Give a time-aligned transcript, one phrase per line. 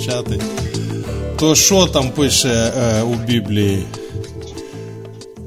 [0.00, 0.40] почати.
[1.38, 3.84] То що там пише е, у Біблії?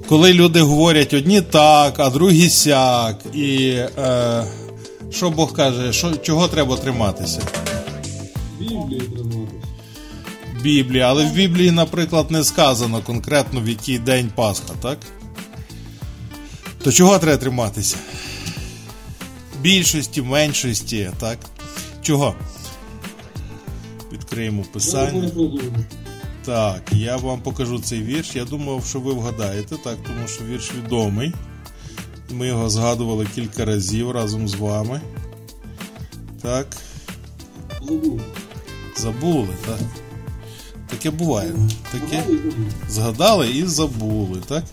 [0.09, 3.19] Коли люди говорять одні так, а другі сяк.
[3.33, 4.43] І е,
[5.11, 7.41] що Бог каже, що, чого треба триматися?
[8.59, 9.67] Біблії триматися.
[10.61, 14.97] Біблії, але в Біблії, наприклад, не сказано конкретно в який день Пасха, так?
[16.83, 17.95] То чого треба триматися?
[19.61, 21.37] Більшості, меншості, так?
[22.01, 22.35] Чого?
[24.13, 25.31] Відкриємо писання.
[26.45, 28.35] Так, я вам покажу цей вірш.
[28.35, 31.33] Я думав, що ви вгадаєте, так, тому що вірш відомий.
[32.31, 35.01] Ми його згадували кілька разів разом з вами.
[36.41, 36.67] Так.
[38.97, 39.79] Забули, так?
[40.89, 41.51] Таке буває.
[41.91, 42.23] Таке
[42.89, 44.63] згадали і забули, так?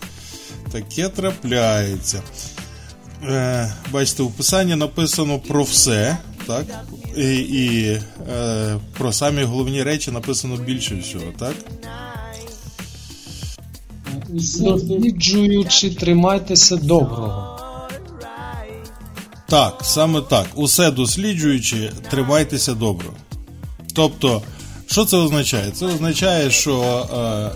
[0.71, 2.21] Таке трапляється.
[3.23, 6.17] Е, Бачите, у писанні написано про все,
[6.47, 6.65] так?
[7.17, 7.99] І, і
[8.31, 11.55] е, про самі головні речі написано більше всього, так?
[14.29, 17.57] Досліджуючи, тримайтеся доброго.
[19.47, 20.47] Так, саме так.
[20.55, 23.07] Усе досліджуючи, тримайтеся добре.
[23.93, 24.41] Тобто,
[24.87, 25.71] що це означає?
[25.71, 27.49] Це означає, що е,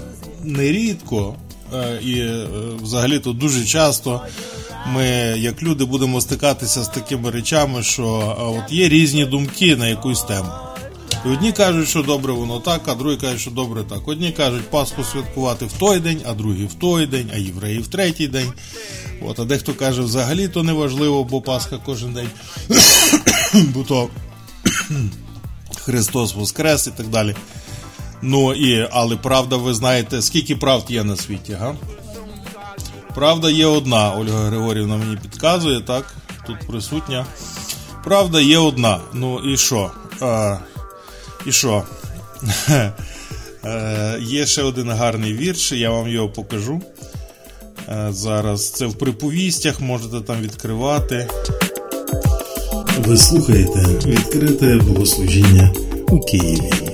[0.43, 1.35] нерідко
[1.73, 2.47] е, і е,
[2.81, 4.21] взагалі-то дуже часто
[4.93, 5.05] ми,
[5.37, 10.23] як люди, будемо стикатися з такими речами, що е, от є різні думки на якусь
[10.23, 10.49] тему.
[11.25, 14.07] І одні кажуть, що добре воно так, а другі кажуть, що добре так.
[14.07, 17.87] Одні кажуть, Пасху святкувати в той день, а другі в той день, а євреї в
[17.87, 18.53] третій день.
[19.21, 22.29] От, а дехто каже, взагалі то не важливо, бо Пасха кожен день.
[23.73, 24.09] бо то
[25.75, 27.35] Христос Воскрес і так далі.
[28.21, 31.75] Ну і, але правда, ви знаєте, скільки правд є на світі, га?
[33.15, 36.15] Правда є одна, Ольга Григорівна мені підказує, так?
[36.47, 37.25] Тут присутня.
[38.03, 38.99] Правда є одна.
[39.13, 39.91] Ну і що?
[40.21, 40.57] А,
[41.45, 41.83] і що?
[43.67, 46.81] Е, Є ще один гарний вірш, я вам його покажу.
[47.89, 51.27] Е, Зараз це в приповістях, можете там відкривати.
[52.97, 55.73] Ви слухаєте відкрите богослужіння.
[56.07, 56.84] У Києві.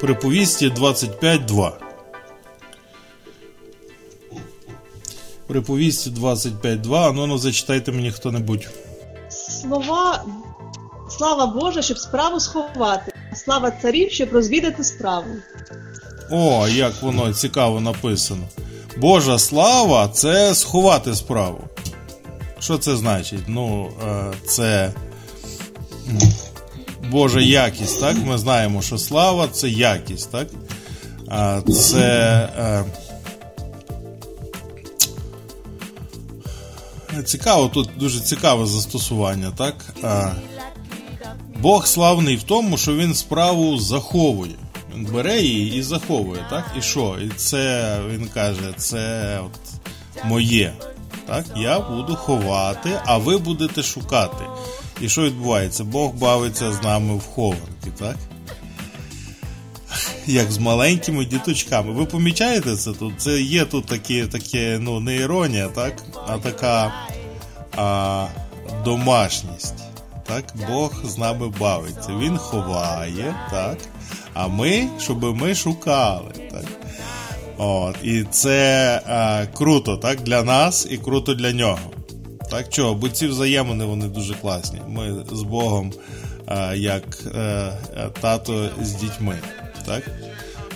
[0.00, 1.72] Приповісті 25.2.
[5.46, 7.12] Приповісті 25.2.
[7.12, 8.68] Ну, ну зачитайте мені хто-небудь.
[9.28, 10.24] Слова
[11.08, 15.26] слава Божа, щоб справу сховати, слава царів, щоб розвідати справу.
[16.30, 18.42] О, як воно цікаво написано.
[18.96, 21.64] Божа слава це сховати справу.
[22.60, 23.42] Що це значить?
[23.46, 24.92] Ну, е, це
[27.10, 28.16] Божа якість, так?
[28.24, 30.48] Ми знаємо, що слава це якість, так?
[31.74, 31.98] Це.
[32.58, 32.84] е,
[37.24, 39.74] Цікаво, тут дуже цікаве застосування, так?
[41.60, 44.54] Бог славний в тому, що він справу заховує.
[44.96, 46.64] Бере її і заховує, так?
[46.78, 47.18] І що?
[47.22, 49.60] І це він каже, це от
[50.24, 50.72] моє.
[51.26, 51.44] Так?
[51.56, 54.44] Я буду ховати, а ви будете шукати.
[55.00, 55.84] І що відбувається?
[55.84, 58.16] Бог бавиться з нами в хованки, так?
[60.26, 61.92] Як з маленькими діточками.
[61.92, 63.20] Ви помічаєте це тут?
[63.20, 66.02] Це є тут такі, таке, ну, не іронія, так?
[66.26, 66.92] А така
[67.76, 68.26] а,
[68.84, 69.85] домашність.
[70.26, 72.12] Так, Бог з нами бавиться.
[72.20, 73.78] Він ховає, так?
[74.34, 76.32] А ми, щоб ми шукали.
[76.50, 76.64] Так?
[77.56, 81.78] От, І це а, круто, так, для нас і круто для нього.
[82.50, 82.94] Так чого?
[82.94, 84.80] Бо ці взаємини вони дуже класні.
[84.88, 85.92] Ми з Богом,
[86.46, 87.04] а, як
[87.34, 87.38] а,
[87.96, 89.38] а, тато з дітьми.
[89.86, 90.02] Так?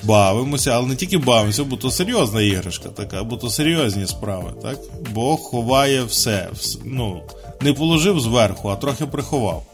[0.03, 4.53] Бавимося, але не тільки бавимося, бо то серйозна іграшка така, бо то серйозні справи.
[4.63, 4.79] Так?
[5.15, 6.49] Бог ховає все.
[6.85, 7.23] Ну,
[7.61, 9.67] не положив зверху, а трохи приховав.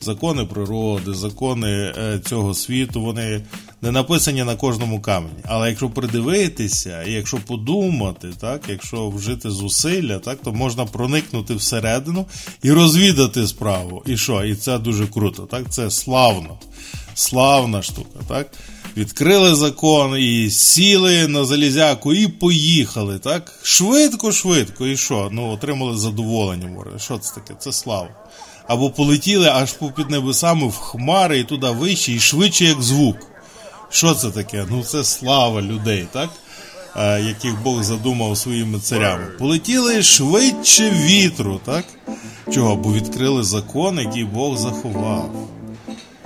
[0.00, 3.40] Закони природи, закони е, цього світу, вони
[3.82, 5.34] не написані на кожному камені.
[5.44, 12.26] Але якщо придивитися, якщо подумати, так, якщо вжити зусилля, так, то можна проникнути всередину
[12.62, 14.02] і розвідати справу.
[14.06, 14.44] І що?
[14.44, 15.42] І це дуже круто.
[15.42, 15.70] Так?
[15.70, 16.58] Це славно.
[17.14, 18.18] Славна штука.
[18.28, 18.50] Так?
[18.96, 23.18] Відкрили закон і сіли на залізяку і поїхали.
[23.18, 23.52] Так?
[23.62, 24.86] Швидко, швидко.
[24.86, 25.28] І що?
[25.32, 26.66] Ну, отримали задоволення.
[26.66, 26.90] море.
[26.98, 27.54] Що це таке?
[27.58, 28.08] Це слава.
[28.68, 33.16] Або полетіли аж попід небесами в хмари і туди вище, і швидше, як звук.
[33.90, 34.66] Що це таке?
[34.70, 36.30] Ну це слава людей, так?
[36.96, 39.26] Е, яких Бог задумав своїми царями.
[39.38, 41.84] Полетіли швидше вітру, так?
[42.52, 42.76] Чого?
[42.76, 45.30] Бо відкрили закон, який Бог заховав.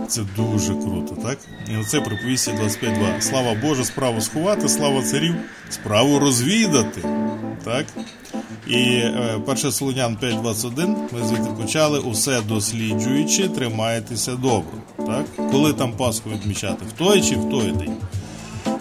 [0.08, 1.38] Це дуже круто, так?
[1.75, 3.20] І оце приповісті 25.2.
[3.20, 5.34] Слава Боже, справу сховати, слава царів,
[5.70, 7.00] справу розвідати.
[7.64, 7.87] Так?
[8.66, 14.72] І е, 1 Солонян 5.21 ми звідти почали усе досліджуючи, тримайтеся добре.
[14.96, 15.50] Так?
[15.50, 16.84] Коли там Пасху відмічати?
[16.88, 17.96] В той чи в той день?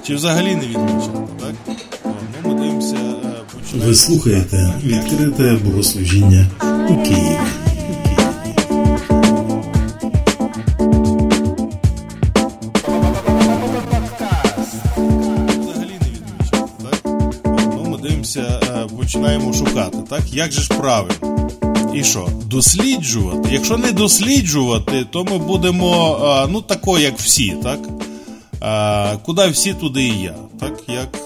[0.08, 1.18] Чи взагалі не відмічати?
[1.40, 1.78] Так?
[2.06, 2.14] Ну,
[2.44, 3.20] ми дивимося, е,
[3.54, 3.90] починаємо.
[3.90, 6.48] Ви слухаєте відкрите богослужіння
[6.90, 7.38] у Києві.
[18.98, 20.22] Починаємо шукати, так?
[20.34, 21.50] Як же ж правильно?
[21.96, 22.30] І що?
[22.46, 23.50] Досліджувати?
[23.52, 27.80] Якщо не досліджувати, то ми будемо ну тако, як всі, так?
[29.24, 30.36] Куди всі, туди і я.
[30.60, 30.74] Так?
[30.88, 31.18] Як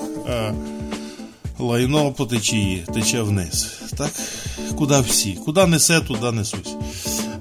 [1.59, 3.67] лайно по течії тече вниз.
[3.97, 4.11] Так?
[4.77, 5.37] Куди всі?
[5.45, 6.75] Куди несе, туди несусь.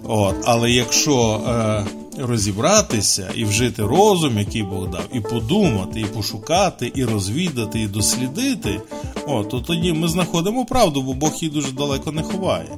[0.05, 1.85] От, але якщо е,
[2.19, 8.81] розібратися і вжити розум, який Бог дав, і подумати, і пошукати, і розвідати, і дослідити,
[9.27, 12.69] о, то тоді ми знаходимо правду, бо Бог її дуже далеко не ховає.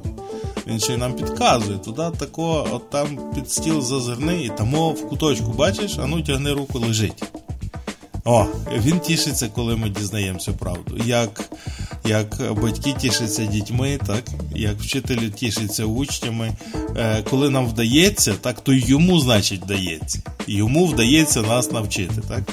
[0.67, 5.09] Він ще й нам підказує, туди тако, от там під стіл зазирни, і тамо в
[5.09, 7.23] куточку, бачиш, а ну тягни руку, лежить.
[8.25, 8.45] О,
[8.77, 10.97] він тішиться, коли ми дізнаємося правду.
[11.05, 11.49] Як,
[12.05, 14.23] як батьки тішаться дітьми, так,
[14.55, 16.51] як вчителі тішаться учнями.
[16.97, 20.21] Е, коли нам вдається, так, то йому, значить, вдається.
[20.47, 22.21] Йому вдається нас навчити.
[22.27, 22.43] Так?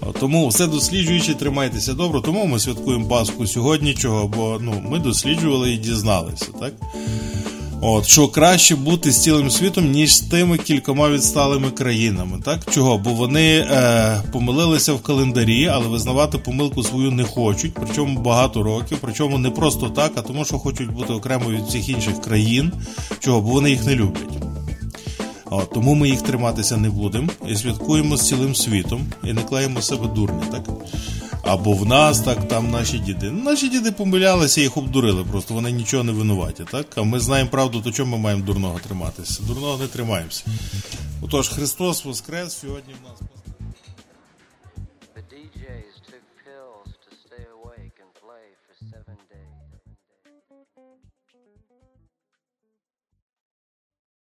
[0.00, 2.20] О, Тому все досліджуючи, тримайтеся добре.
[2.20, 6.46] Тому ми святкуємо Пасху сьогодні, чого, бо ну, ми досліджували і дізналися.
[6.60, 6.72] Так?
[7.80, 12.38] От, що краще бути з цілим світом, ніж з тими кількома відсталими країнами.
[12.44, 12.60] Так?
[12.70, 12.98] Чого?
[12.98, 18.98] Бо вони е, помилилися в календарі, але визнавати помилку свою не хочуть, причому багато років,
[19.00, 22.72] причому не просто так, а тому, що хочуть бути окремо від всіх інших країн.
[23.20, 23.40] Чого?
[23.40, 24.55] Бо вони їх не люблять.
[25.74, 30.08] Тому ми їх триматися не будемо і святкуємо з цілим світом і не клеїмо себе
[30.08, 30.62] дурні, так?
[31.42, 33.30] Або в нас, так, там наші діди.
[33.30, 36.86] Наші діди помилялися, їх обдурили, просто вони нічого не винуваті, так?
[36.96, 39.42] А ми знаємо правду, то чому ми маємо дурного триматися?
[39.42, 40.44] Дурного не тримаємося.
[41.22, 43.35] Отож, Христос Воскрес сьогодні в нас.